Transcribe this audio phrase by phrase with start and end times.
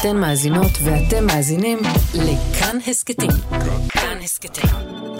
[0.00, 1.78] אתן מאזינות ואתם מאזינים
[2.14, 3.30] לכאן הסכתים.
[3.88, 4.70] כאן הסכתים,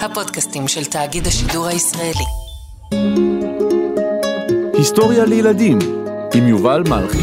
[0.01, 2.25] הפודקאסטים של תאגיד השידור הישראלי.
[4.75, 5.79] היסטוריה לילדים
[6.35, 7.19] עם יובל מלכי.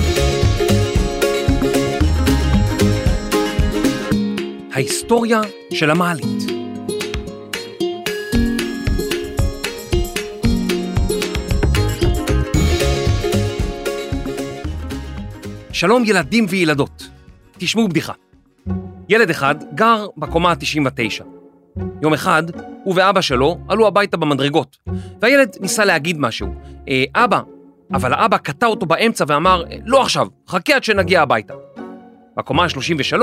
[4.74, 5.42] ההיסטוריה
[5.74, 6.44] של המעלית.
[15.72, 16.93] שלום ילדים וילדות,
[17.64, 18.14] תשמעו בדיחה.
[19.10, 21.24] ילד אחד גר בקומה ה-99.
[22.02, 22.44] יום אחד,
[22.84, 24.78] הוא ואבא שלו עלו הביתה במדרגות,
[25.22, 26.48] והילד ניסה להגיד משהו.
[26.90, 27.42] אה, אבא,
[27.94, 31.54] אבל האבא קטע אותו באמצע ואמר, לא עכשיו, חכה עד שנגיע הביתה.
[32.38, 33.22] בקומה ה-33,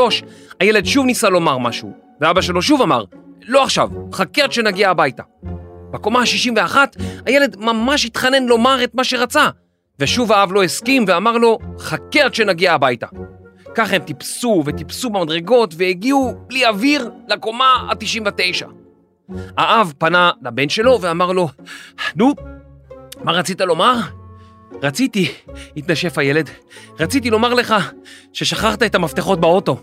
[0.60, 3.04] הילד שוב ניסה לומר משהו, ואבא שלו שוב אמר,
[3.42, 5.22] לא עכשיו, חכה עד שנגיע הביתה.
[5.90, 6.76] בקומה ה-61,
[7.26, 9.48] הילד ממש התחנן לומר את מה שרצה,
[9.98, 13.06] ושוב האב לא הסכים ואמר לו, חכה עד שנגיע הביתה.
[13.74, 18.66] ככה הם טיפסו וטיפסו במדרגות והגיעו בלי אוויר לקומה ה-99.
[19.56, 21.48] האב פנה לבן שלו ואמר לו,
[22.16, 22.34] נו,
[23.24, 23.94] מה רצית לומר?
[24.82, 25.32] רציתי,
[25.76, 26.50] התנשף הילד,
[27.00, 27.74] רציתי לומר לך
[28.32, 29.76] ששכחת את המפתחות באוטו.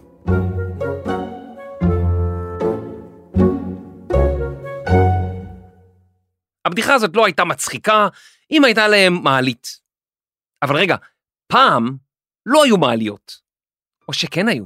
[6.65, 8.07] הבדיחה הזאת לא הייתה מצחיקה
[8.51, 9.79] אם הייתה להם מעלית.
[10.63, 10.95] אבל רגע,
[11.47, 11.97] פעם
[12.45, 13.46] לא היו מעליות.
[14.07, 14.63] או שכן היו.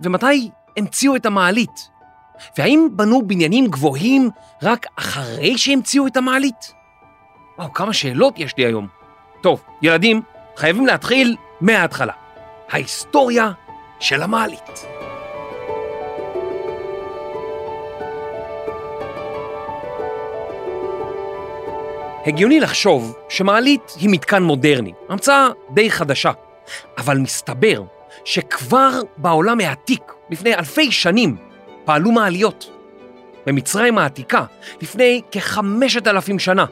[0.00, 1.88] ומתי המציאו את המעלית?
[2.58, 4.30] והאם בנו בניינים גבוהים
[4.62, 6.72] רק אחרי שהמציאו את המעלית?
[7.58, 8.88] וואו, כמה שאלות יש לי היום.
[9.40, 10.22] טוב, ילדים,
[10.56, 12.12] חייבים להתחיל מההתחלה.
[12.70, 13.52] ההיסטוריה
[14.00, 14.86] של המעלית.
[22.26, 26.32] הגיוני לחשוב שמעלית היא מתקן מודרני, המצאה די חדשה,
[26.98, 27.82] אבל מסתבר
[28.24, 31.36] שכבר בעולם העתיק, לפני אלפי שנים,
[31.84, 32.70] פעלו מעליות.
[33.46, 34.44] במצרים העתיקה,
[34.82, 36.64] לפני כחמשת אלפים שנה,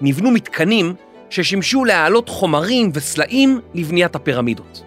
[0.00, 0.94] נבנו מתקנים
[1.30, 4.82] ששימשו להעלות חומרים וסלעים לבניית הפירמידות.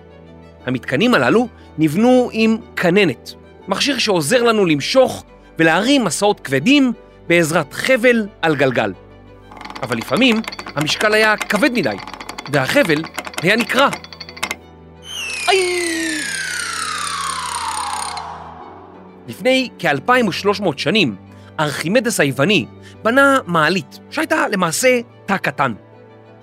[0.66, 1.48] המתקנים הללו
[1.78, 3.34] נבנו עם כננת,
[3.68, 5.24] מכשיר שעוזר לנו למשוך
[5.60, 6.94] ולהרים מסעות כבדים
[7.28, 8.94] בעזרת חבל על גלגל.
[9.82, 10.42] אבל לפעמים
[10.76, 11.96] המשקל היה כבד מדי,
[12.52, 13.04] והחבל
[13.42, 13.90] היה נקרע.
[15.50, 15.87] איי!
[19.28, 21.16] לפני כ-2300 שנים,
[21.60, 22.66] ארכימדס היווני
[23.04, 25.74] בנה מעלית שהייתה למעשה תא קטן.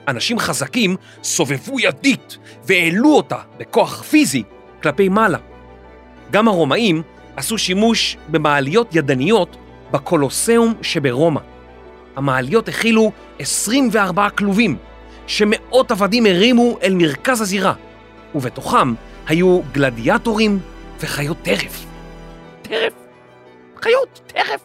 [0.08, 4.42] אנשים חזקים סובבו ידית והעלו אותה בכוח פיזי
[4.82, 5.38] כלפי מעלה.
[6.30, 7.02] גם הרומאים
[7.36, 9.56] עשו שימוש במעליות ידניות
[9.90, 11.40] בקולוסיאום שברומא.
[12.16, 14.76] המעליות הכילו 24 כלובים,
[15.26, 17.74] שמאות עבדים הרימו אל מרכז הזירה,
[18.34, 18.94] ובתוכם
[19.26, 20.58] היו גלדיאטורים
[21.00, 21.93] וחיות טרף.
[22.74, 22.92] טרף?
[23.82, 24.60] חיות טרף.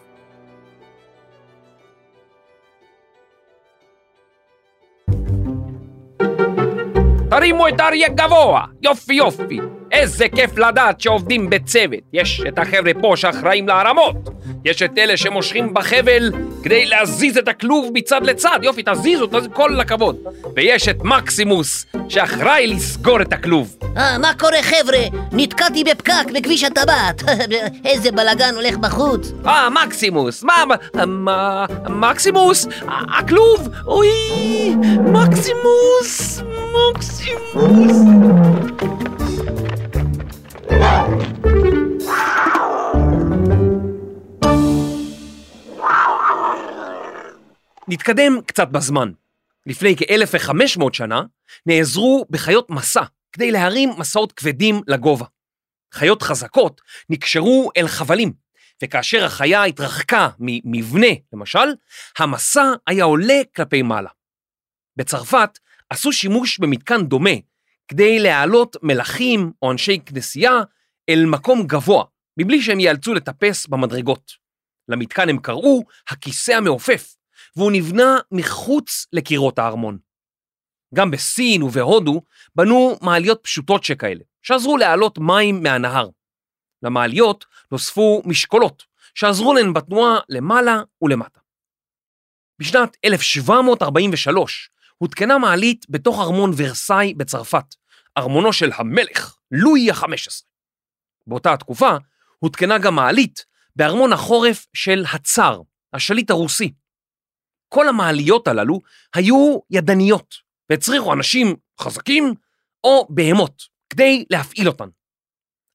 [7.30, 9.58] תרימו את האריה גבוה, יופי יופי.
[9.92, 12.00] איזה כיף לדעת שעובדים בצוות.
[12.12, 14.16] יש את החבר'ה פה שאחראים להרמות.
[14.64, 16.32] יש את אלה שמושכים בחבל
[16.62, 18.58] כדי להזיז את הכלוב מצד לצד.
[18.62, 20.16] יופי, תזיזו, תזיזו, כל הכבוד.
[20.56, 23.76] ויש את מקסימוס שאחראי לסגור את הכלוב.
[23.96, 24.98] אה, מה קורה חבר'ה?
[25.32, 27.22] נתקעתי בפקק בכביש הטבעת.
[27.84, 29.32] איזה בלאגן הולך בחוץ.
[29.46, 30.64] אה, מקסימוס, מה,
[31.06, 32.66] מה, מקסימוס,
[33.18, 34.08] הכלוב, אוי,
[34.98, 36.42] מקסימוס,
[36.90, 37.96] מקסימוס.
[47.92, 49.12] נתקדם קצת בזמן.
[49.66, 51.22] לפני כ-1500 שנה
[51.66, 53.02] נעזרו בחיות מסע
[53.32, 55.26] כדי להרים מסעות כבדים לגובה.
[55.94, 56.80] חיות חזקות
[57.10, 58.32] נקשרו אל חבלים,
[58.82, 61.68] וכאשר החיה התרחקה ממבנה, למשל,
[62.18, 64.10] המסע היה עולה כלפי מעלה.
[64.96, 65.58] בצרפת
[65.90, 67.34] עשו שימוש במתקן דומה
[67.88, 70.60] כדי להעלות מלכים או אנשי כנסייה
[71.08, 72.04] אל מקום גבוה,
[72.36, 74.32] מבלי שהם ייאלצו לטפס במדרגות.
[74.88, 77.14] למתקן הם קראו הכיסא המעופף,
[77.56, 79.98] והוא נבנה מחוץ לקירות הארמון.
[80.94, 82.22] גם בסין ובהודו
[82.54, 86.08] בנו מעליות פשוטות שכאלה, שעזרו להעלות מים מהנהר.
[86.82, 91.40] למעליות נוספו משקולות, שעזרו להן בתנועה למעלה ולמטה.
[92.58, 97.74] בשנת 1743 הותקנה מעלית בתוך ארמון ורסאי בצרפת,
[98.18, 100.06] ארמונו של המלך, לואי ה-15.
[101.26, 101.96] באותה התקופה
[102.38, 103.44] הותקנה גם מעלית
[103.76, 105.60] בארמון החורף של הצאר,
[105.92, 106.72] השליט הרוסי.
[107.70, 108.80] כל המעליות הללו
[109.14, 110.34] היו ידניות,
[110.70, 112.34] והצריכו אנשים חזקים
[112.84, 114.88] או בהמות כדי להפעיל אותן.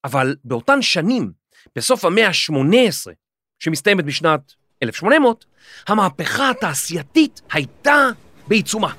[0.03, 1.31] אבל באותן שנים,
[1.75, 3.11] בסוף המאה ה-18,
[3.59, 4.53] שמסתיימת בשנת
[4.83, 5.45] 1800,
[5.87, 8.09] המהפכה התעשייתית הייתה
[8.47, 8.93] בעיצומה.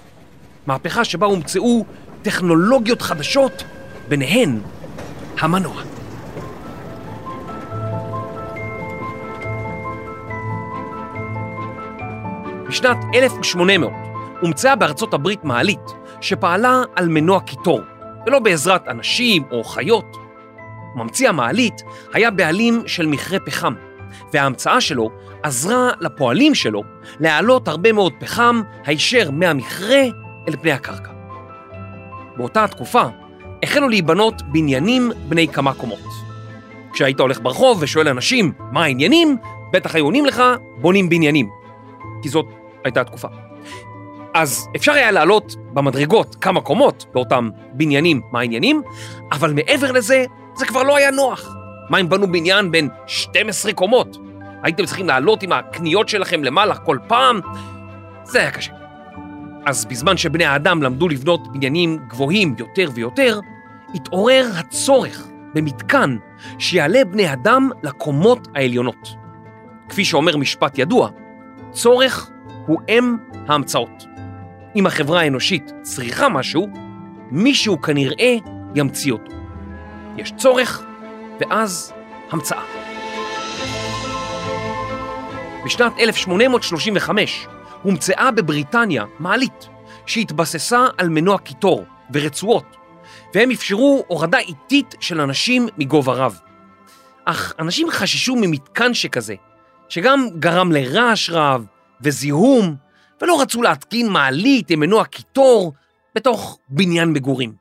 [0.67, 1.85] מהפכה שבה הומצאו
[2.23, 3.63] טכנולוגיות חדשות,
[4.09, 4.61] ביניהן
[5.39, 5.96] המנוע.
[12.69, 13.93] בשנת 1800
[14.41, 17.81] הומצאה בארצות הברית מעלית שפעלה על מנוע קיטור,
[18.27, 20.17] ולא בעזרת אנשים או חיות.
[20.95, 21.83] ממציא המעלית
[22.13, 23.75] היה בעלים של מכרה פחם,
[24.33, 25.11] וההמצאה שלו
[25.43, 26.83] עזרה לפועלים שלו
[27.21, 30.03] להעלות הרבה מאוד פחם הישר מהמכרה
[30.49, 31.11] אל פני הקרקע.
[32.37, 33.03] באותה התקופה
[33.63, 35.99] החלו להיבנות בניינים בני כמה קומות.
[36.93, 39.37] כשהיית הולך ברחוב ושואל אנשים מה העניינים,
[39.73, 40.43] בטח היו עונים לך,
[40.81, 41.56] בונים בניינים.
[42.23, 42.47] כי זאת
[42.85, 43.29] הייתה התקופה.
[44.35, 48.83] אז אפשר היה לעלות במדרגות כמה קומות באותם בניינים, מה העניינים,
[49.33, 50.25] אבל מעבר לזה,
[50.55, 51.55] זה כבר לא היה נוח.
[51.91, 54.19] מה אם בנו בניין בין 12 קומות?
[54.63, 57.41] הייתם צריכים לעלות עם הקניות שלכם למעלה כל פעם?
[58.25, 58.73] זה היה קשה.
[59.67, 63.41] אז בזמן שבני האדם למדו לבנות בניינים גבוהים יותר ויותר,
[63.95, 66.17] התעורר הצורך במתקן
[66.59, 69.09] שיעלה בני אדם לקומות העליונות.
[69.89, 71.11] כפי שאומר משפט ידוע,
[71.77, 72.31] צורך
[72.67, 73.17] הוא אם
[73.49, 74.05] ההמצאות.
[74.77, 76.69] אם החברה האנושית צריכה משהו,
[77.31, 78.37] מישהו כנראה
[78.75, 79.33] ימציא אותו.
[80.17, 80.83] יש צורך,
[81.41, 81.93] ואז
[82.31, 82.63] המצאה.
[85.65, 87.47] בשנת 1835
[87.83, 89.69] הומצאה בבריטניה מעלית
[90.07, 92.77] שהתבססה על מנוע קיטור ורצועות,
[93.35, 96.41] והם אפשרו הורדה איטית של אנשים מגובה רב.
[97.25, 99.35] אך אנשים חששו ממתקן שכזה,
[99.89, 101.67] שגם גרם לרעש רב
[102.01, 102.77] וזיהום,
[103.23, 105.73] ולא רצו להתקין מעלית עם מנוע קיטור
[106.15, 107.55] בתוך בניין מגורים.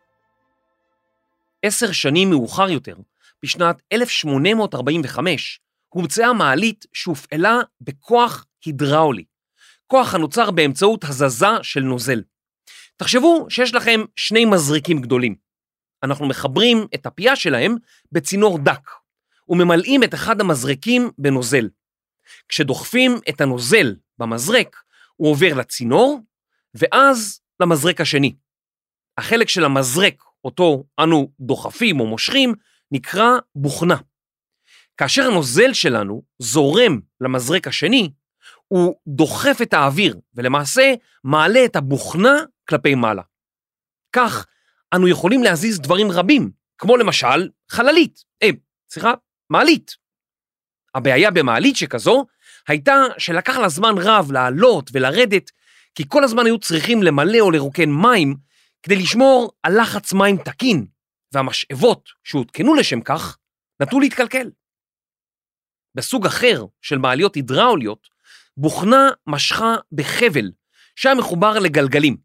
[1.63, 2.95] עשר שנים מאוחר יותר,
[3.43, 9.23] בשנת 1845, הומצאה מעלית שהופעלה בכוח הידראולי,
[9.87, 12.21] כוח הנוצר באמצעות הזזה של נוזל.
[12.97, 15.35] תחשבו שיש לכם שני מזריקים גדולים.
[16.03, 17.75] אנחנו מחברים את הפייה שלהם
[18.11, 18.89] בצינור דק,
[19.49, 21.69] וממלאים את אחד המזרקים בנוזל.
[22.49, 24.75] כשדוחפים את הנוזל במזרק,
[25.15, 26.19] הוא עובר לצינור,
[26.73, 28.35] ואז למזרק השני.
[29.17, 32.53] החלק של המזרק, אותו אנו דוחפים או מושכים,
[32.91, 33.97] נקרא בוכנה.
[34.97, 38.11] כאשר הנוזל שלנו זורם למזרק השני,
[38.67, 40.93] הוא דוחף את האוויר, ולמעשה
[41.23, 42.35] מעלה את הבוכנה
[42.69, 43.21] כלפי מעלה.
[44.15, 44.45] כך,
[44.95, 48.49] אנו יכולים להזיז דברים רבים, כמו למשל חללית, אה,
[48.89, 49.13] סליחה,
[49.49, 50.04] מעלית.
[50.95, 52.25] הבעיה במעלית שכזו
[52.67, 55.51] הייתה שלקח לה זמן רב לעלות ולרדת,
[55.95, 58.35] כי כל הזמן היו צריכים למלא או לרוקן מים
[58.83, 60.85] כדי לשמור על לחץ מים תקין,
[61.31, 63.37] והמשאבות שהותקנו לשם כך
[63.81, 64.51] נטו להתקלקל.
[65.95, 68.07] בסוג אחר של מעליות הידראוליות,
[68.57, 70.51] בוכנה משכה בחבל
[70.95, 72.17] שהיה מחובר לגלגלים.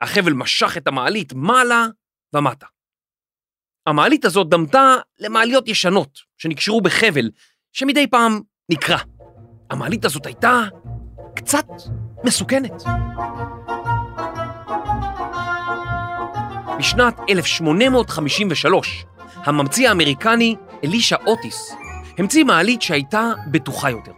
[0.00, 1.86] החבל משך את המעלית מעלה
[2.34, 2.66] ומטה.
[3.86, 7.30] המעלית הזאת דמתה למעליות ישנות שנקשרו בחבל
[7.76, 8.98] שמדי פעם נקרע.
[9.70, 10.62] המעלית הזאת הייתה
[11.36, 11.66] קצת
[12.24, 12.82] מסוכנת.
[16.78, 19.04] בשנת 1853,
[19.36, 21.74] הממציא האמריקני אלישע אוטיס
[22.18, 24.12] המציא מעלית שהייתה בטוחה יותר.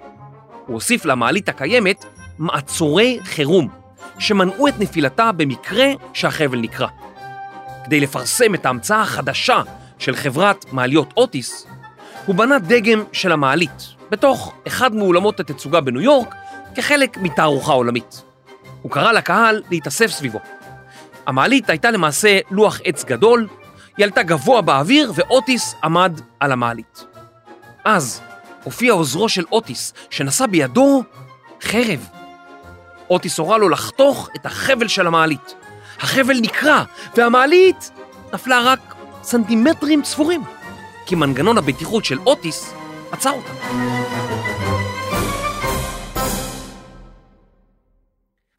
[0.66, 2.04] הוא הוסיף למעלית הקיימת
[2.38, 3.68] מעצורי חירום,
[4.18, 6.88] שמנעו את נפילתה במקרה שהחבל נקרע.
[7.84, 9.62] כדי לפרסם את ההמצאה החדשה
[9.98, 11.66] של חברת מעליות אוטיס,
[12.26, 16.34] הוא בנה דגם של המעלית בתוך אחד מאולמות התצוגה בניו יורק
[16.74, 18.22] כחלק מתערוכה עולמית.
[18.82, 20.38] הוא קרא לקהל להתאסף סביבו.
[21.26, 23.48] המעלית הייתה למעשה לוח עץ גדול,
[23.96, 27.04] היא עלתה גבוה באוויר ואוטיס עמד על המעלית.
[27.84, 28.20] אז
[28.64, 31.02] הופיע עוזרו של אוטיס, שנשא בידו
[31.62, 32.08] חרב.
[33.10, 35.54] אוטיס הורה לו לחתוך את החבל של המעלית.
[36.00, 36.84] החבל נקרע,
[37.16, 37.90] והמעלית
[38.32, 40.42] נפלה רק סנטימטרים ספורים,
[41.06, 42.72] כי מנגנון הבטיחות של אוטיס
[43.12, 43.52] עצר אותה.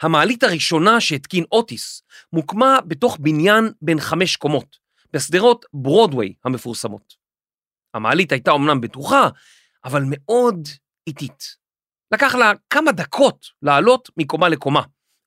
[0.01, 2.01] המעלית הראשונה שהתקין אוטיס
[2.33, 4.77] מוקמה בתוך בניין בין חמש קומות,
[5.13, 7.13] בשדרות ברודוויי המפורסמות.
[7.93, 9.29] המעלית הייתה אמנם בטוחה,
[9.85, 10.67] אבל מאוד
[11.07, 11.43] איטית.
[12.11, 14.81] לקח לה כמה דקות לעלות מקומה לקומה,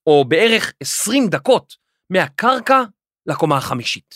[0.07, 1.75] או בערך 20 דקות
[2.11, 2.83] מהקרקע
[3.27, 4.15] לקומה החמישית.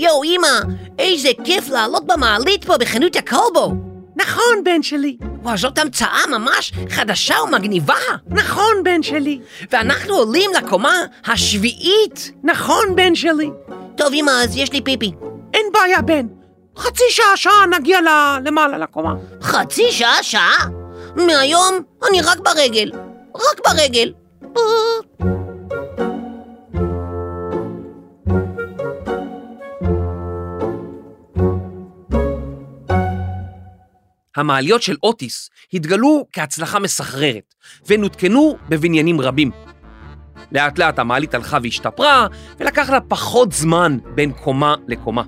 [0.00, 0.60] יואו, אמא,
[0.98, 3.74] איזה כיף לעלות במעלית פה בחנות הקולבו.
[4.16, 7.94] נכון, בן שלי, וואו, זאת המצאה ממש חדשה ומגניבה.
[8.26, 9.40] נכון, בן שלי.
[9.70, 10.94] ואנחנו עולים לקומה
[11.26, 12.32] השביעית.
[12.44, 13.50] נכון, בן שלי.
[13.96, 15.12] טוב, אמא, אז יש לי פיפי.
[15.54, 16.26] אין בעיה, בן.
[16.76, 18.38] חצי שעה, שעה נגיע ל...
[18.44, 19.14] למעלה לקומה.
[19.42, 20.68] חצי שעה, שעה?
[21.16, 21.74] מהיום
[22.08, 22.92] אני רק ברגל.
[23.34, 24.12] רק ברגל.
[34.36, 37.54] המעליות של אוטיס התגלו כהצלחה מסחררת,
[37.86, 39.50] ונותקנו בבניינים רבים.
[40.52, 42.26] לאט לאט המעלית הלכה והשתפרה,
[42.60, 45.22] ולקח לה פחות זמן בין קומה לקומה.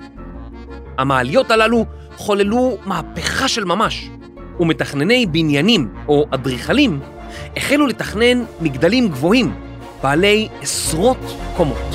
[0.99, 4.09] המעליות הללו חוללו מהפכה של ממש,
[4.61, 7.00] ומתכנני בניינים או אדריכלים
[7.56, 9.54] החלו לתכנן מגדלים גבוהים,
[10.02, 11.18] בעלי עשרות
[11.56, 11.94] קומות.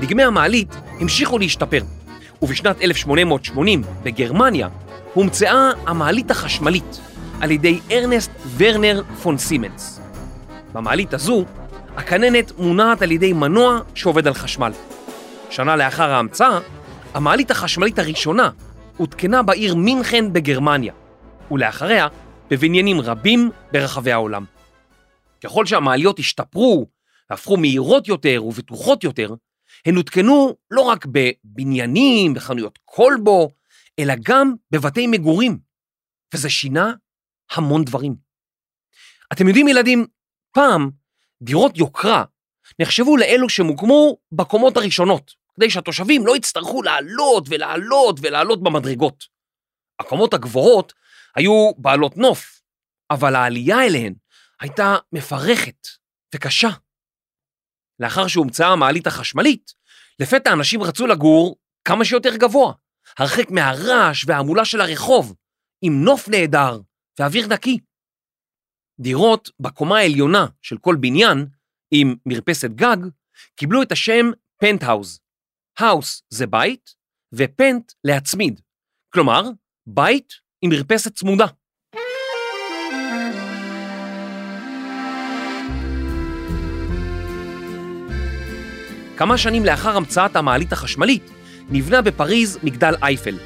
[0.00, 1.80] דגמי המעלית המשיכו להשתפר,
[2.42, 4.68] ובשנת 1880 בגרמניה
[5.14, 7.00] הומצאה המעלית החשמלית
[7.40, 10.00] על ידי ארנסט ורנר פון סימנס.
[10.72, 11.44] במעלית הזו,
[11.96, 14.72] הכננת מונעת על ידי מנוע שעובד על חשמל.
[15.50, 16.58] שנה לאחר ההמצאה,
[17.14, 18.50] המעלית החשמלית הראשונה
[18.96, 20.92] הותקנה בעיר מינכן בגרמניה,
[21.50, 22.08] ולאחריה
[22.50, 24.44] בבניינים רבים ברחבי העולם.
[25.44, 26.86] ככל שהמעליות השתפרו
[27.30, 29.34] והפכו מהירות יותר ובטוחות יותר,
[29.86, 33.50] הן הותקנו לא רק בבניינים, בחנויות כלבו,
[33.98, 35.58] אלא גם בבתי מגורים,
[36.34, 36.92] וזה שינה
[37.50, 38.14] המון דברים.
[39.32, 40.06] אתם יודעים, ילדים,
[40.52, 40.90] פעם
[41.42, 42.24] דירות יוקרה
[42.78, 49.24] נחשבו לאלו שמוקמו בקומות הראשונות, כדי שהתושבים לא יצטרכו לעלות ולעלות ולעלות במדרגות.
[50.00, 50.92] הקומות הגבוהות
[51.36, 52.60] היו בעלות נוף,
[53.10, 54.14] אבל העלייה אליהן
[54.60, 55.86] הייתה מפרכת
[56.34, 56.68] וקשה.
[58.00, 59.72] לאחר שהומצאה המעלית החשמלית,
[60.20, 62.72] לפתע אנשים רצו לגור כמה שיותר גבוה,
[63.18, 65.34] הרחק מהרעש וההמולה של הרחוב,
[65.82, 66.80] עם נוף נהדר
[67.18, 67.78] ואוויר נקי.
[69.00, 71.46] דירות בקומה העליונה של כל בניין,
[71.90, 72.96] עם מרפסת גג,
[73.56, 74.26] קיבלו את השם
[74.60, 75.20] פנטהאוז.
[75.78, 76.94] האוס זה בית,
[77.34, 78.60] ופנט להצמיד.
[79.12, 79.42] כלומר,
[79.86, 81.46] בית עם מרפסת צמודה.
[89.20, 91.30] כמה שנים לאחר המצאת המעלית החשמלית,
[91.70, 93.36] נבנה בפריז מגדל אייפל.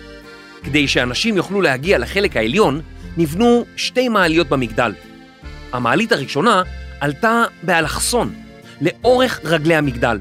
[0.65, 2.81] כדי שאנשים יוכלו להגיע לחלק העליון,
[3.17, 4.93] נבנו שתי מעליות במגדל.
[5.73, 6.63] המעלית הראשונה
[7.01, 8.35] עלתה באלכסון,
[8.81, 10.19] לאורך רגלי המגדל,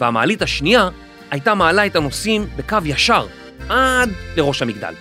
[0.00, 0.88] והמעלית השנייה
[1.30, 3.26] הייתה מעלה את הנוסעים בקו ישר
[3.68, 4.94] עד לראש המגדל.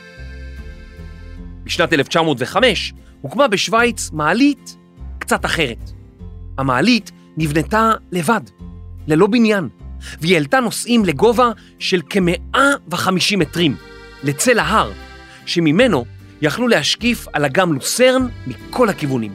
[1.63, 4.77] בשנת 1905 הוקמה בשוויץ מעלית
[5.19, 5.91] קצת אחרת.
[6.57, 8.41] המעלית נבנתה לבד,
[9.10, 9.70] ללא בניין,
[10.22, 13.75] והיא העלתה נוסעים לגובה של כ-150 מטרים,
[14.24, 14.92] לצל ההר,
[15.46, 16.06] שממנו
[16.42, 19.34] יכלו להשקיף על אגם לוסרן מכל הכיוונים.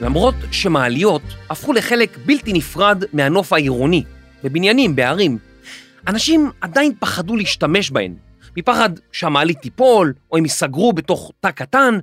[0.00, 4.04] למרות שמעליות הפכו לחלק בלתי נפרד מהנוף העירוני,
[4.44, 5.38] בבניינים, בערים,
[6.08, 8.14] אנשים עדיין פחדו להשתמש בהן,
[8.56, 11.98] מפחד שהמעלית תיפול או הם ייסגרו בתוך תא קטן,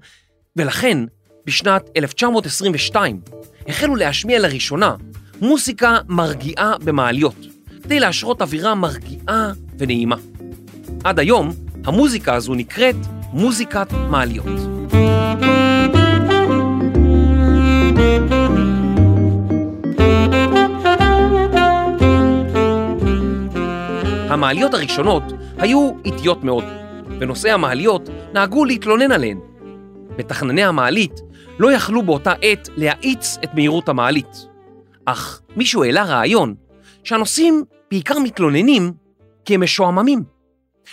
[0.56, 0.98] ולכן
[1.46, 3.22] בשנת 1922
[3.68, 4.96] החלו להשמיע לראשונה
[5.42, 7.36] מוסיקה מרגיעה במעליות,
[7.84, 10.16] כדי להשרות אווירה מרגיעה ונעימה.
[11.04, 11.52] עד היום
[11.86, 12.96] המוזיקה הזו נקראת
[13.34, 14.46] מוזיקת מעליות.
[24.30, 25.24] המעליות הראשונות
[25.58, 26.64] היו איטיות מאוד,
[27.20, 29.49] ונוסעי המעליות נהגו להתלונן עליהן.
[30.20, 31.22] מתכנני המעלית
[31.60, 34.48] לא יכלו באותה עת להאיץ את מהירות המעלית.
[35.06, 36.56] אך מישהו העלה רעיון
[37.04, 38.94] שהנוסעים בעיקר מתלוננים
[39.46, 40.24] כי הם משועממים.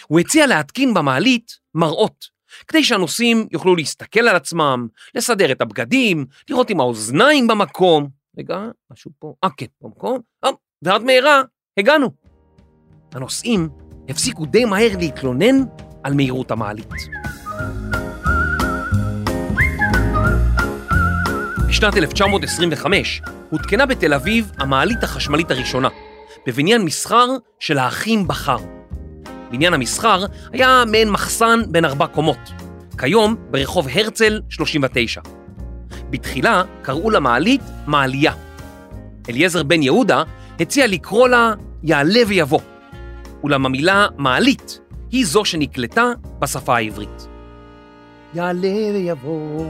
[0.07, 2.25] הוא הציע להתקין במעלית מראות,
[2.69, 8.09] כדי שהנוסעים יוכלו להסתכל על עצמם, לסדר את הבגדים, לראות עם האוזניים במקום.
[8.39, 8.59] רגע,
[8.93, 10.51] משהו פה, אה כן, במקום, אה,
[10.83, 11.43] ועד מהרה
[11.79, 12.11] הגענו.
[13.13, 13.69] הנוסעים
[14.09, 15.57] הפסיקו די מהר להתלונן
[16.03, 16.89] על מהירות המעלית.
[21.77, 25.89] בשנת 1925 הותקנה בתל אביב המעלית החשמלית הראשונה,
[26.47, 27.27] בבניין מסחר
[27.61, 28.57] של האחים בכר.
[29.51, 32.39] בניין המסחר היה מעין מחסן בין ארבע קומות,
[32.99, 35.21] כיום ברחוב הרצל 39.
[36.11, 38.33] בתחילה קראו למעלית מעלייה.
[39.29, 40.23] אליעזר בן יהודה
[40.61, 42.61] הציע לקרוא לה יעלה ויבוא,
[43.43, 44.81] אולם המילה מעלית
[45.11, 47.29] היא זו שנקלטה בשפה העברית.
[48.35, 49.65] יעלה ויבוא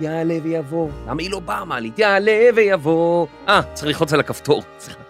[0.00, 0.88] יעלה ויבוא.
[1.08, 1.98] למה היא לא באה המעלית?
[1.98, 3.26] יעלה ויבוא.
[3.48, 4.62] אה, צריך ללחוץ על הכפתור.
[4.78, 5.04] סליחה.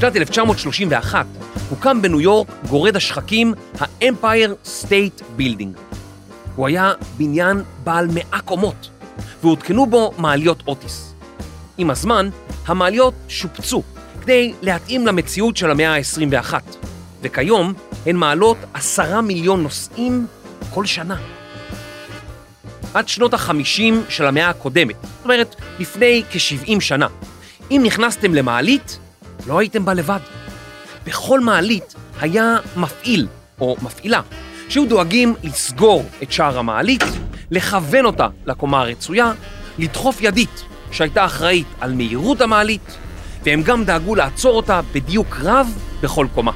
[0.00, 1.26] בשנת 1931
[1.70, 5.78] הוקם בניו יורק גורד השחקים ה-Empire State Building.
[6.56, 8.90] הוא היה בניין בעל מאה קומות,
[9.42, 11.14] והותקנו בו מעליות אוטיס.
[11.78, 12.28] עם הזמן,
[12.66, 13.82] המעליות שופצו
[14.22, 16.54] כדי להתאים למציאות של המאה ה-21,
[17.22, 17.72] וכיום
[18.06, 20.26] הן מעלות עשרה מיליון נוסעים
[20.70, 21.16] כל שנה.
[22.94, 27.06] עד שנות ה-50 של המאה הקודמת, זאת אומרת, לפני כ-70 שנה,
[27.70, 28.98] אם נכנסתם למעלית,
[29.46, 30.18] לא הייתם בה לבד.
[31.06, 33.26] בכל מעלית היה מפעיל
[33.60, 34.20] או מפעילה
[34.68, 37.02] שהיו דואגים לסגור את שער המעלית,
[37.50, 39.32] לכוון אותה לקומה הרצויה,
[39.78, 42.98] לדחוף ידית שהייתה אחראית על מהירות המעלית,
[43.42, 46.52] והם גם דאגו לעצור אותה בדיוק רב בכל קומה.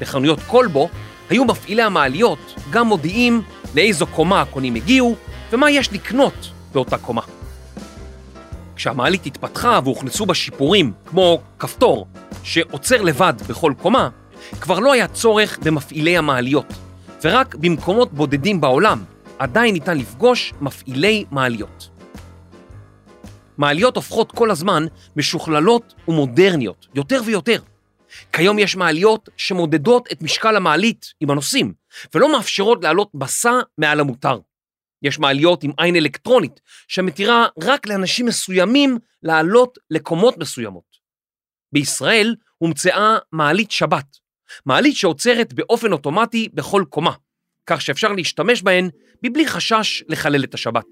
[0.00, 0.88] בחנויות כלבו
[1.30, 3.42] היו מפעילי המעליות גם מודיעים
[3.74, 5.16] לאיזו קומה הקונים הגיעו
[5.52, 7.22] ומה יש לקנות באותה קומה.
[8.76, 12.06] כשהמעלית התפתחה והוכנסו בה שיפורים, כמו כפתור,
[12.42, 14.08] שעוצר לבד בכל קומה,
[14.60, 16.72] כבר לא היה צורך במפעילי המעליות,
[17.24, 19.02] ורק במקומות בודדים בעולם
[19.38, 21.88] עדיין ניתן לפגוש מפעילי מעליות.
[23.58, 27.62] מעליות הופכות כל הזמן משוכללות ומודרניות, יותר ויותר.
[28.32, 31.72] כיום יש מעליות שמודדות את משקל המעלית עם הנוסעים,
[32.14, 34.38] ולא מאפשרות לעלות מסע מעל המותר.
[35.02, 40.92] יש מעליות עם עין אלקטרונית, שמתירה רק לאנשים מסוימים לעלות לקומות מסוימות.
[41.72, 44.16] בישראל הומצאה מעלית שבת,
[44.66, 47.12] מעלית שעוצרת באופן אוטומטי בכל קומה,
[47.66, 48.90] כך שאפשר להשתמש בהן
[49.22, 50.86] מבלי חשש לחלל את השבת.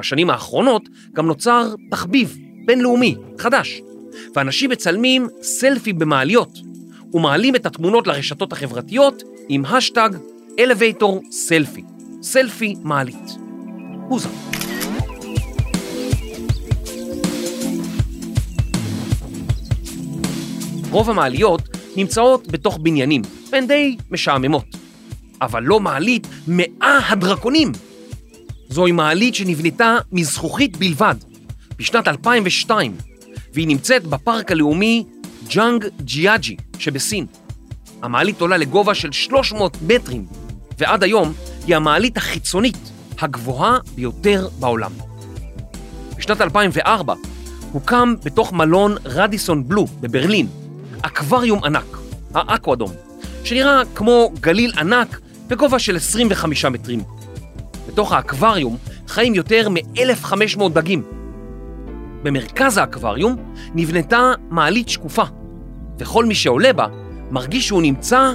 [0.00, 3.80] בשנים האחרונות גם נוצר תחביב בינלאומי חדש,
[4.34, 6.58] ואנשים מצלמים סלפי במעליות
[7.14, 10.10] ומעלים את התמונות לרשתות החברתיות עם השטג
[10.58, 11.82] אלווייטור סלפי,
[12.22, 13.30] סלפי מעלית.
[14.08, 14.28] הוזה.
[20.90, 21.62] רוב המעליות
[21.96, 24.76] נמצאות בתוך בניינים, והן די משעממות.
[25.42, 27.72] אבל לא מעלית מאה הדרקונים.
[28.70, 31.14] זוהי מעלית שנבנתה מזכוכית בלבד,
[31.76, 32.96] בשנת 2002,
[33.54, 35.04] והיא נמצאת בפארק הלאומי
[35.48, 37.26] ג'אנגג'יאג'יה שבסין.
[38.02, 40.26] המעלית עולה לגובה של 300 מטרים,
[40.78, 41.32] ועד היום
[41.66, 42.76] היא המעלית החיצונית
[43.18, 44.92] הגבוהה ביותר בעולם.
[46.16, 47.14] בשנת 2004
[47.72, 50.46] הוקם בתוך מלון רדיסון בלו בברלין
[51.02, 51.98] אקווריום ענק,
[52.34, 52.92] האקוואדום,
[53.44, 57.19] שנראה כמו גליל ענק בגובה של 25 מטרים.
[57.88, 58.76] בתוך האקווריום
[59.08, 61.02] חיים יותר מ-1,500 דגים.
[62.22, 63.36] במרכז האקווריום
[63.74, 65.22] נבנתה מעלית שקופה,
[65.98, 66.86] וכל מי שעולה בה
[67.30, 68.32] מרגיש שהוא נמצא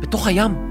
[0.00, 0.68] בתוך הים.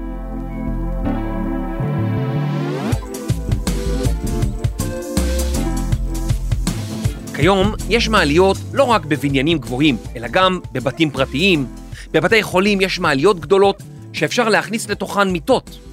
[7.34, 11.66] כיום יש מעליות לא רק בבניינים גבוהים, אלא גם בבתים פרטיים.
[12.12, 13.82] בבתי חולים יש מעליות גדולות
[14.12, 15.87] שאפשר להכניס לתוכן מיטות.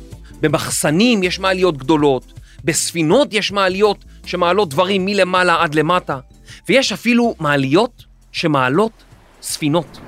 [0.45, 6.19] במחסנים יש מעליות גדולות, בספינות יש מעליות שמעלות דברים מלמעלה עד למטה,
[6.69, 8.91] ויש אפילו מעליות שמעלות
[9.41, 9.99] ספינות.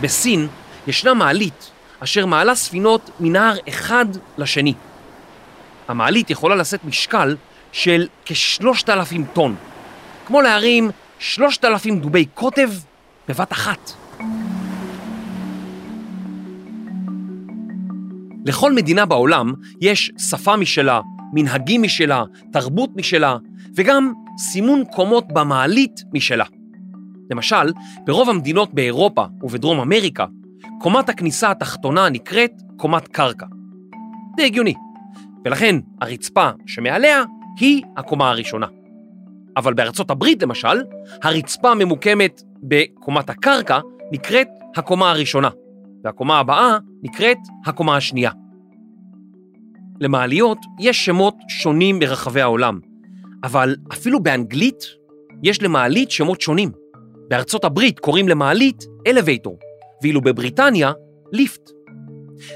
[0.00, 0.48] בסין
[0.86, 4.06] ישנה מעלית אשר מעלה ספינות מנהר אחד
[4.38, 4.74] לשני.
[5.88, 7.36] המעלית יכולה לשאת משקל
[7.72, 9.56] של כשלושת אלפים טון,
[10.26, 12.70] כמו להרים שלושת אלפים דובי קוטב
[13.28, 13.92] בבת אחת.
[18.48, 21.00] לכל מדינה בעולם יש שפה משלה,
[21.32, 23.36] מנהגים משלה, תרבות משלה,
[23.76, 26.44] וגם סימון קומות במעלית משלה.
[27.30, 27.72] למשל,
[28.06, 30.26] ברוב המדינות באירופה ובדרום אמריקה,
[30.80, 33.46] קומת הכניסה התחתונה נקראת קומת קרקע.
[34.38, 34.74] זה הגיוני,
[35.44, 37.24] ולכן הרצפה שמעליה
[37.60, 38.66] היא הקומה הראשונה.
[39.56, 40.82] אבל בארצות הברית, למשל,
[41.22, 43.80] הרצפה ממוקמת בקומת הקרקע
[44.12, 45.48] נקראת הקומה הראשונה,
[46.04, 48.30] והקומה הבאה נקראת הקומה השנייה.
[50.00, 52.80] למעליות יש שמות שונים ברחבי העולם,
[53.44, 54.84] אבל אפילו באנגלית
[55.42, 56.70] יש למעלית שמות שונים.
[57.28, 59.58] בארצות הברית קוראים למעלית אלווייטור,
[60.02, 60.92] ואילו בבריטניה
[61.32, 61.70] ליפט.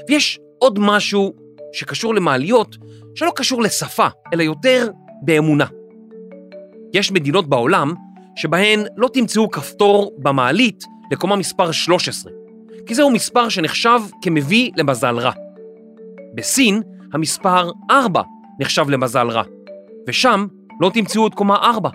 [0.09, 1.33] ויש עוד משהו
[1.73, 2.77] שקשור למעליות
[3.15, 4.89] שלא קשור לשפה, אלא יותר
[5.21, 5.65] באמונה.
[6.93, 7.93] יש מדינות בעולם
[8.35, 12.31] שבהן לא תמצאו כפתור במעלית לקומה מספר 13,
[12.85, 15.31] כי זהו מספר שנחשב כמביא למזל רע.
[16.35, 16.81] בסין
[17.13, 18.21] המספר 4
[18.59, 19.43] נחשב למזל רע,
[20.07, 20.47] ושם
[20.81, 21.89] לא תמצאו את קומה 4.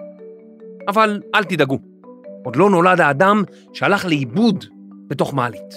[0.88, 1.78] אבל אל תדאגו,
[2.44, 4.64] עוד לא נולד האדם שהלך לאיבוד
[5.06, 5.74] בתוך מעלית.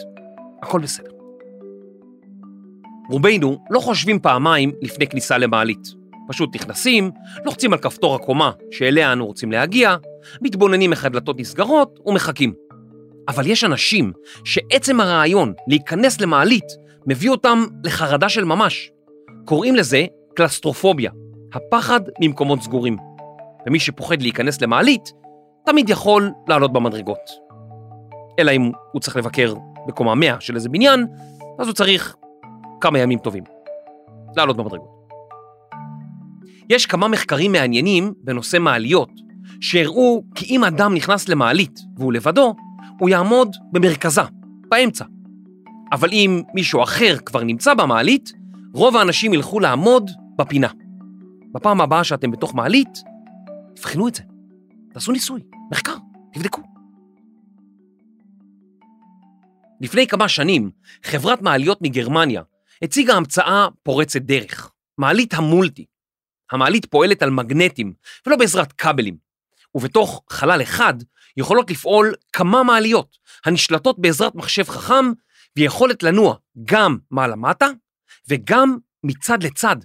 [0.64, 1.12] הכל בסדר.
[3.10, 5.88] רובנו לא חושבים פעמיים לפני כניסה למעלית.
[6.28, 7.12] פשוט נכנסים,
[7.46, 9.96] לוחצים על כפתור הקומה שאליה אנו רוצים להגיע,
[10.42, 12.54] מתבוננים איך הדלתות נסגרות ומחכים.
[13.28, 14.12] אבל יש אנשים
[14.44, 16.66] שעצם הרעיון להיכנס למעלית
[17.08, 18.92] מביא אותם לחרדה של ממש.
[19.46, 20.06] קוראים לזה
[20.36, 21.12] קלסטרופוביה,
[21.54, 22.98] הפחד ממקומות סגורים.
[23.68, 25.14] ומי שפוחד להיכנס למעלית,
[25.66, 27.30] תמיד יכול לעלות במדרגות.
[28.40, 29.54] אלא אם הוא צריך לבקר
[29.88, 31.08] בקומה 100 של איזה בניין,
[31.60, 32.16] אז הוא צריך
[32.82, 33.44] כמה ימים טובים.
[34.36, 35.02] לעלות במדרגות.
[36.70, 39.10] יש כמה מחקרים מעניינים בנושא מעליות,
[39.62, 42.56] שהראו כי אם אדם נכנס למעלית והוא לבדו,
[43.02, 44.22] הוא יעמוד במרכזה,
[44.70, 45.06] באמצע.
[45.92, 48.34] אבל אם מישהו אחר כבר נמצא במעלית,
[48.74, 50.68] רוב האנשים ילכו לעמוד בפינה.
[51.52, 52.90] בפעם הבאה שאתם בתוך מעלית,
[53.76, 54.24] תבחנו את זה.
[54.94, 55.96] תעשו ניסוי, מחקר,
[56.34, 56.62] תבדקו.
[59.82, 60.72] לפני כמה שנים,
[61.04, 62.42] חברת מעליות מגרמניה
[62.82, 65.86] הציגה המצאה פורצת דרך, מעלית המולטי.
[66.52, 67.94] המעלית פועלת על מגנטים
[68.26, 69.18] ולא בעזרת כבלים,
[69.76, 70.94] ובתוך חלל אחד
[71.38, 75.06] יכולות לפעול כמה מעליות הנשלטות בעזרת מחשב חכם
[75.58, 77.68] ויכולת לנוע גם מעלה-מטה
[78.30, 79.76] וגם מצד לצד,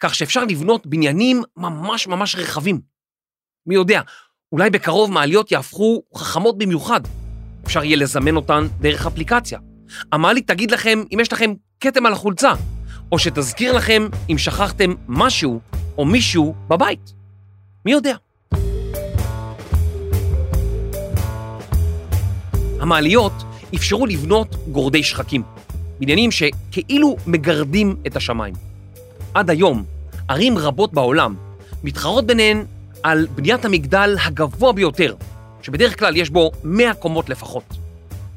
[0.00, 2.80] כך שאפשר לבנות בניינים ממש ממש רחבים.
[3.66, 4.00] מי יודע,
[4.52, 7.00] אולי בקרוב מעליות יהפכו חכמות במיוחד.
[7.66, 9.58] אפשר יהיה לזמן אותן דרך אפליקציה.
[10.12, 12.52] המעלית תגיד לכם אם יש לכם כתם על החולצה,
[13.12, 15.60] או שתזכיר לכם אם שכחתם משהו
[15.98, 17.12] או מישהו בבית.
[17.84, 18.16] מי יודע?
[22.80, 23.32] המעליות
[23.74, 25.42] אפשרו לבנות גורדי שחקים,
[26.00, 28.54] בניינים שכאילו מגרדים את השמיים.
[29.34, 29.84] עד היום,
[30.28, 31.34] ערים רבות בעולם
[31.84, 32.64] מתחרות ביניהן
[33.02, 35.14] על בניית המגדל הגבוה ביותר,
[35.62, 37.64] שבדרך כלל יש בו 100 קומות לפחות.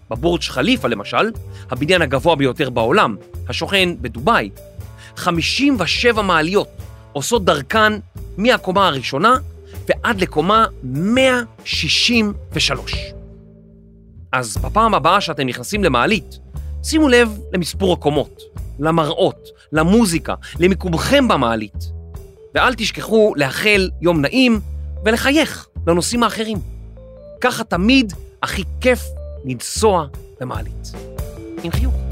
[0.09, 1.31] בבורג' חליפה למשל,
[1.71, 3.15] הבניין הגבוה ביותר בעולם,
[3.49, 4.49] השוכן בדובאי,
[5.15, 6.67] 57 מעליות
[7.13, 7.93] עושות דרכן
[8.37, 9.33] מהקומה הראשונה
[9.87, 13.13] ועד לקומה 163.
[14.31, 16.39] אז בפעם הבאה שאתם נכנסים למעלית,
[16.83, 18.41] שימו לב למספור הקומות,
[18.79, 21.91] למראות, למוזיקה, למיקומכם במעלית.
[22.55, 24.59] ואל תשכחו לאחל יום נעים
[25.05, 26.57] ולחייך לנושאים האחרים.
[27.41, 28.13] ככה תמיד
[28.43, 29.01] הכי כיף
[29.45, 30.05] לנסוע
[30.39, 30.91] במעלית.
[31.63, 32.08] עם חיוך.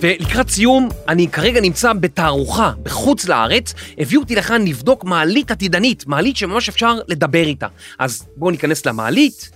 [0.00, 6.36] ולקראת סיום, אני כרגע נמצא בתערוכה בחוץ לארץ, הביאו אותי לכאן לבדוק מעלית עתידנית, מעלית
[6.36, 7.66] שממש אפשר לדבר איתה.
[7.98, 9.50] אז בואו ניכנס למעלית.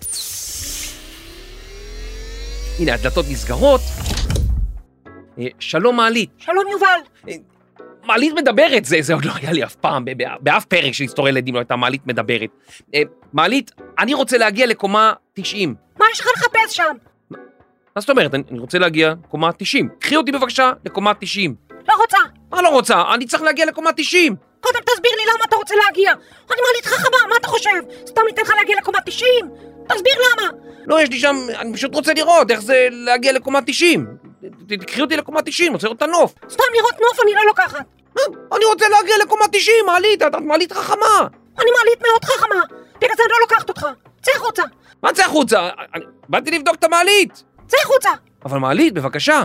[2.78, 3.80] הנה, הדלתות נסגרות.
[5.38, 6.30] אה, שלום מעלית.
[6.38, 7.00] שלום יובל.
[7.28, 7.34] אה,
[8.04, 10.04] מעלית מדברת, זה, זה עוד לא היה לי אף פעם,
[10.40, 12.50] באף פרק של היסטוריה ילדים לא הייתה מעלית מדברת.
[12.94, 13.02] אה,
[13.32, 15.74] מעלית, אני רוצה להגיע לקומה 90.
[15.98, 17.11] מה יש לך לחפש שם?
[17.96, 18.34] מה זאת אומרת?
[18.34, 19.88] אני, רוצה להגיע לקומה 90.
[20.00, 21.54] קחי אותי בבקשה לקומה 90.
[21.88, 22.16] לא רוצה.
[22.50, 23.02] מה לא רוצה?
[23.14, 24.36] אני צריך להגיע לקומה 90.
[24.60, 26.12] קודם תסביר לי למה אתה רוצה להגיע.
[26.50, 27.70] אני מעלית חכמה, מה אתה חושב?
[28.06, 29.28] סתם ניתן לך להגיע לקומה 90?
[29.88, 30.48] תסביר למה.
[30.86, 34.06] לא, יש לי שם, אני פשוט רוצה לראות איך זה להגיע לקומה 90.
[34.68, 36.34] ת- תקחי אותי לקומה 90, רוצה לראות את הנוף.
[36.50, 37.84] סתם לראות נוף אני לא לוקחת.
[38.16, 38.22] מה?
[38.56, 41.18] אני רוצה להגיע לקומה 90, מעלית, את מעלית חכמה.
[41.60, 42.60] אני מעלית מאוד חכמה.
[42.98, 43.86] בגלל זה אני לא לוקחת אותך.
[44.22, 44.62] צא החוצה.
[45.02, 45.68] מה צא החוצה?
[46.28, 47.44] באתי לבדוק את המעלית.
[47.72, 48.10] צא החוצה.
[48.44, 49.44] אבל מעלית, בבקשה.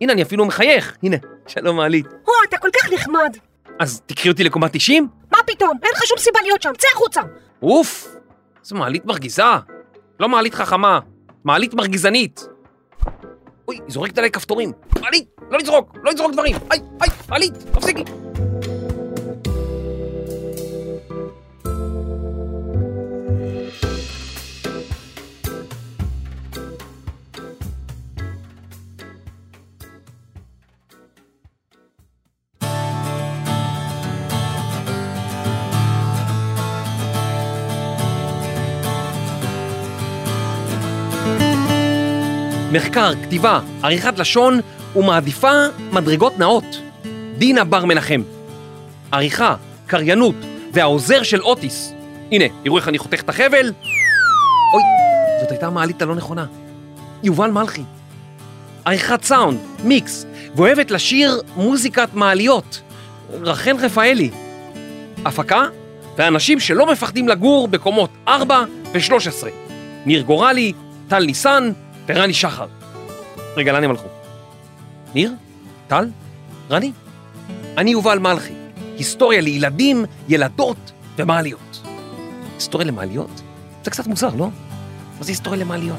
[0.00, 0.96] הנה, אני אפילו מחייך.
[1.02, 2.06] הנה, שלום מעלית.
[2.06, 3.36] או, אתה כל כך נחמד.
[3.80, 5.08] אז תקחי אותי לקומה 90?
[5.32, 5.78] מה פתאום?
[5.82, 6.70] אין לך שום סיבה להיות שם.
[6.78, 7.20] צא החוצה.
[7.62, 8.08] אוף,
[8.62, 9.42] זו מעלית מרגיזה.
[10.20, 10.98] לא מעלית חכמה,
[11.44, 12.46] מעלית מרגיזנית.
[13.68, 14.72] אוי, היא זורקת עליי כפתורים.
[15.00, 16.56] מעלית, לא לזרוק, לא לזרוק דברים.
[16.70, 18.04] היי, היי, מעלית, תפסיקי.
[42.72, 44.60] מחקר, כתיבה, עריכת לשון
[44.96, 45.52] ומעדיפה
[45.92, 46.80] מדרגות נאות.
[47.38, 48.22] דינה בר מנחם.
[49.10, 49.54] עריכה,
[49.86, 50.34] קריינות
[50.72, 51.92] והעוזר של אוטיס.
[52.30, 53.72] הנה, תראו איך אני חותך את החבל.
[54.74, 54.82] אוי,
[55.40, 56.46] זאת הייתה המעלית הלא נכונה.
[57.22, 57.82] יובל מלכי.
[58.84, 62.82] עריכת סאונד, מיקס, ואוהבת לשיר מוזיקת מעליות.
[63.32, 64.30] רחל רפאלי.
[65.24, 65.64] הפקה,
[66.16, 69.46] ואנשים שלא מפחדים לגור בקומות 4 ו-13.
[70.06, 70.72] ניר גורלי,
[71.08, 71.72] טל ניסן
[72.06, 72.66] ורני שחר.
[73.56, 74.08] רגע, לאן הם הלכו?
[75.14, 75.32] ניר?
[75.88, 76.10] טל?
[76.70, 76.92] רני?
[77.76, 78.52] אני יובל מלכי,
[78.96, 81.82] היסטוריה לילדים, ילדות ומעליות.
[82.54, 83.42] היסטוריה למעליות?
[83.84, 84.48] זה קצת מוזר, לא?
[85.18, 85.98] מה זה היסטוריה למעליות?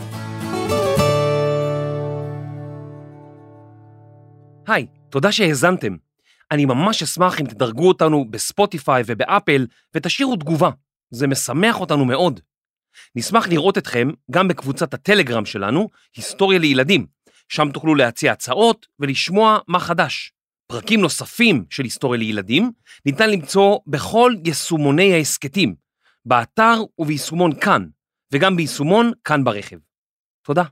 [4.67, 5.95] היי, תודה שהאזנתם.
[6.51, 10.69] אני ממש אשמח אם תדרגו אותנו בספוטיפיי ובאפל ותשאירו תגובה,
[11.11, 12.39] זה משמח אותנו מאוד.
[13.15, 17.06] נשמח לראות אתכם גם בקבוצת הטלגרם שלנו, היסטוריה לילדים,
[17.49, 20.34] שם תוכלו להציע הצעות ולשמוע מה חדש.
[20.67, 22.71] פרקים נוספים של היסטוריה לילדים
[23.06, 25.75] ניתן למצוא בכל יישומוני ההסכתים,
[26.25, 27.86] באתר וביישומון כאן,
[28.32, 29.77] וגם ביישומון כאן ברכב.
[30.45, 30.63] תודה.